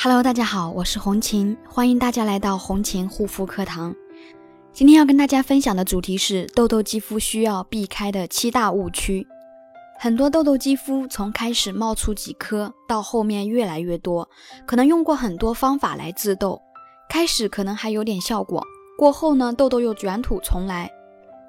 [0.00, 3.92] Hello，大家好，我是红琴，欢迎大家来到红琴护肤课堂。
[4.72, 9.26] 今天要跟大家分享的主题是痘痘肌肤需要避开的七大误区。
[9.98, 14.28] 很多痘痘肌肤从开始冒出几颗，到后面越来越多，
[14.64, 16.62] 可能用过很多方法来治痘，
[17.08, 18.64] 开始可能还有点效果，
[18.96, 20.88] 过后呢，痘痘又卷土重来，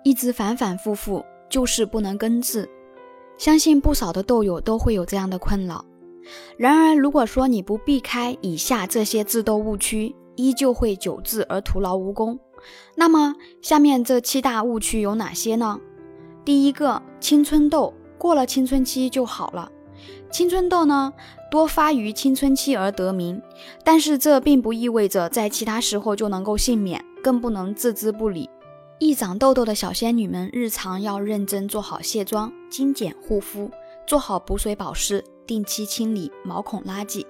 [0.03, 2.67] 一直反反复复，就是不能根治。
[3.37, 5.85] 相信不少的痘友都会有这样的困扰。
[6.57, 12.39] 然而，如果说你不避开以下这些治痘误区，依旧会久治而徒劳无功。
[12.95, 15.79] 那么，下面这七大误区有哪些呢？
[16.43, 19.71] 第一个，青春痘过了青春期就好了。
[20.31, 21.13] 青春痘呢，
[21.49, 23.41] 多发于青春期而得名，
[23.83, 28.49] 但是这并不意味着在其他时候就能够幸免，更不能置之不理。
[28.99, 33.71] 易长痘痘的小仙女们，日常要认真做好卸妆、精简护肤，
[34.05, 35.23] 做好补水保湿。
[35.49, 37.25] 定期清理毛孔垃圾，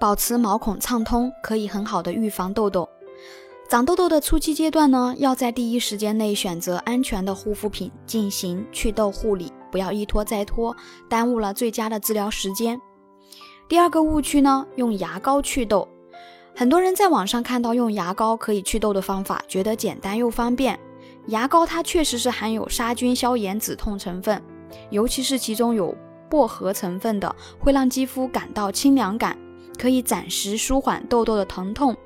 [0.00, 2.88] 保持毛孔畅通，可以很好的预防痘痘。
[3.68, 10.74] 长痘痘的初期阶段呢，要在第一时间内选择安全的护肤品进行祛痘护理，不要一拖再拖，
[11.06, 12.80] 耽误了最佳的治疗时间。
[13.68, 15.86] 第二个误区呢，用牙膏祛痘。
[16.56, 20.80] 很多人在网上看到用牙膏可以祛痘的方法，觉得简单又方便。
[21.26, 24.42] 牙膏它确实是含有杀菌、消炎、止痛成分，
[24.88, 25.94] 尤其是其中有。
[26.34, 29.38] 薄荷成分的会让肌肤感到清凉感，
[29.78, 31.96] 可以暂时舒缓痘痘的疼痛，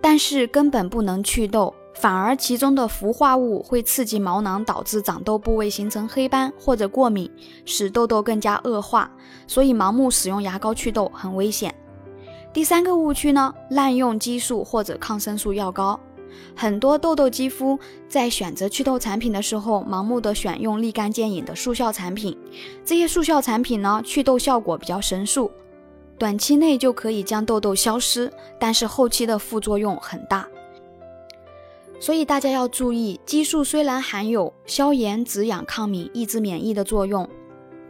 [0.00, 7.30] 但是根本不能祛痘，反而其中的氟化物会刺激毛囊，导致长痘部位形成黑斑或者过敏，
[7.64, 9.08] 使痘痘更加恶化。
[9.46, 11.72] 所以盲目使用牙膏祛痘很危险。
[12.52, 16.00] 第三个误区呢，滥用激素或者抗生素药膏。
[16.54, 22.36] 很多痘痘肌肤在选择祛痘产品的时候，盲目的选用立竿见影的速效产品。
[22.84, 25.50] 这些速效产品呢，祛痘效果比较神速，
[26.18, 30.48] 短期内就可以将痘痘消失，但是后期的副作用很大。
[31.98, 37.28] 所以大家要注意，激素虽然含有消炎、止痒、抗敏、抑制免疫的作用。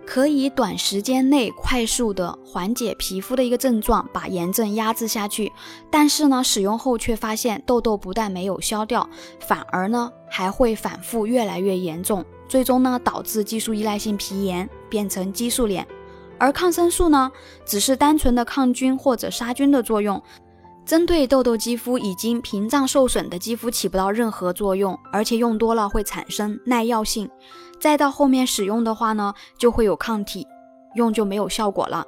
[0.06, 5.52] 可以短时间内快速的缓解皮肤的一个症状，把炎症压制下去。
[5.90, 9.06] 但是呢，使用后却发现痘痘不但没有消掉，
[9.40, 15.86] 反而呢还会反复越来越严重，最终呢导致激素依赖性皮炎，变成激素脸。
[16.38, 17.32] 而抗生素呢，
[17.64, 20.22] 只是单纯的抗菌或者杀菌的作用，
[20.86, 27.28] 针对痘痘肌肤已经屏障受损的肌肤起不到任何作用，而且用多了会产生耐药性。
[27.80, 30.46] 再到后面使用的话呢，就会有抗体，
[30.94, 32.06] 用就没有效果了。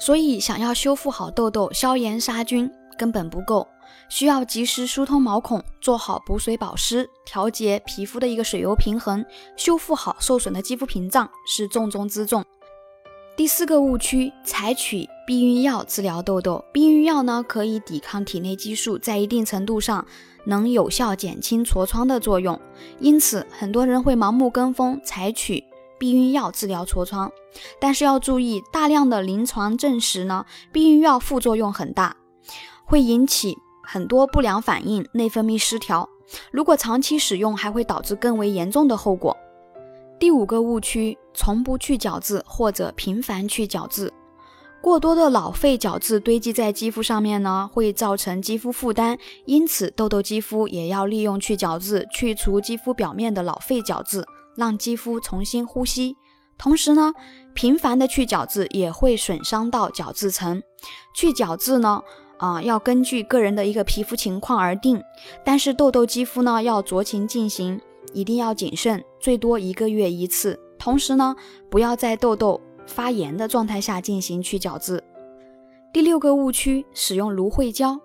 [0.00, 3.68] 所以想要修复好痘痘、消炎杀菌根本不够，
[4.08, 9.22] 需要及时疏通毛孔，做好补水保湿，调节皮肤的一个水油平衡，
[9.56, 12.42] 修复好受损的肌肤屏障是重中之重。
[13.36, 16.64] 第四个误区，采取避孕药治疗痘痘。
[16.72, 20.06] 避孕药呢，可以抵抗体内激素，在一定程度上
[20.46, 22.58] 能有效减轻痤疮的作用。
[22.98, 25.62] 因此，很多人会盲目跟风采取
[25.98, 27.30] 避孕药治疗痤疮。
[27.78, 32.16] 但是要注意，大量的临床证实呢，避孕药副作用很大，
[32.86, 33.54] 会引起
[33.84, 36.08] 很多不良反应，内分泌失调。
[36.50, 39.36] 如果长期使用，还会导致更为严重的后果。
[40.18, 44.10] 第五个误区，从不去角质或者频繁去角质，
[44.80, 49.18] 过多的老废角质堆积在肌肤上面呢，会造成肌肤负担。
[49.44, 54.24] 因此，痘痘肌肤也要利用去角质去除肌肤表面的老废角质，
[54.56, 56.16] 让肌肤重新呼吸。
[56.56, 57.12] 同时呢，
[57.52, 60.62] 频繁的去角质也会损伤到角质层。
[61.14, 62.00] 去角质呢，
[62.38, 65.02] 啊，要根据个人的一个皮肤情况而定，
[65.44, 67.78] 但是痘痘肌肤呢，要酌情进行。
[68.16, 70.58] 一定要谨慎，最多一个月一次。
[70.78, 71.36] 同时呢，
[71.68, 75.04] 不要在痘痘发炎的状态下进行去角质。
[75.92, 78.00] 第六个误区，使用芦荟胶。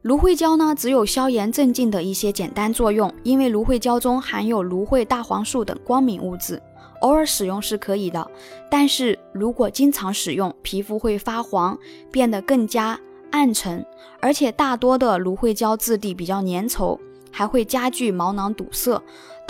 [0.00, 6.58] 芦荟胶呢，只有消炎镇静的一些简单作用，因为芦荟胶中含有芦荟大黄素等光敏物质，
[7.02, 8.26] 偶尔使用是可以的。
[8.70, 11.78] 但是如果经常使用，皮肤会发黄，
[12.10, 12.98] 变得更加
[13.30, 13.84] 暗沉，
[14.22, 16.98] 而且大多的芦荟胶质地比较粘稠。
[17.32, 19.00] 还会加剧毛囊堵塞，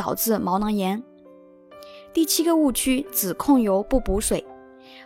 [0.01, 1.03] 导致毛囊炎。
[2.15, 4.47] 第七个误区，只控油不补水。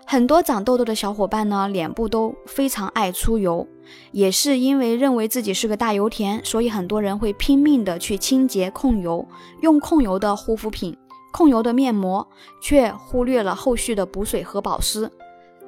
[0.06, 3.66] 很多长痘痘的小伙伴呢，脸部都非常爱出油，
[4.12, 9.26] 也是因为认为自己是个大油田，所以很多人会拼命的去清洁控油，
[9.62, 10.96] 用控油的护肤品、
[11.32, 12.26] 控油的面膜，
[12.62, 15.10] 却忽略了后续的补水和保湿。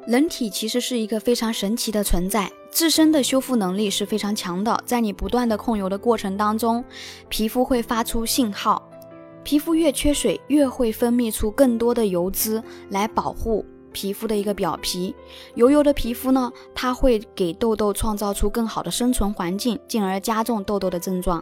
[0.07, 4.81] 人体其实是一个非常神奇的存在，自身的修复能力是非常强的。
[4.87, 6.85] 在你不断的控油的过程当中，
[7.29, 8.89] 皮肤会发出信号，
[9.47, 12.61] 皮肤越缺水，越会分泌出更多的油脂
[12.91, 15.15] 来保护皮肤的一个表皮，
[15.55, 21.41] 油油的皮肤呢，它会给痘痘创造出更好的生存环境，进而加重痘痘的症状。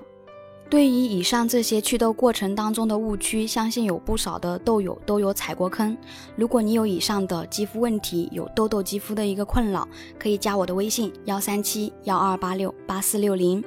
[0.74, 5.96] 对于以上这些祛痘过程当中的误区，相信有不少的痘友都有踩过坑。
[6.34, 9.86] 如果你有以上的肌肤问题，有痘痘肌肤的一个困扰，
[10.18, 13.62] 可以加我的微信幺三七幺二八六八四六零。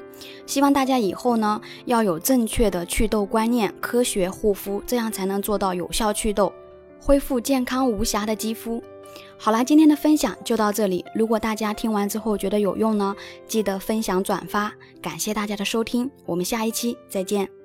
[0.45, 6.51] 希望大家以后呢要有正确的祛痘观念，科学护肤，这样才能做到有效祛痘，
[7.07, 8.83] 恢复健康无瑕的肌肤。
[9.38, 11.06] 好啦，今天的分享就到这里。
[11.15, 13.15] 如果大家听完之后觉得有用呢，
[13.48, 14.74] 记得分享转发。
[15.01, 17.56] 感谢大家的收听，我们下一期再见。